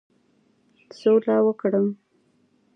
سوله 0.99 1.35
وکړم. 1.47 1.87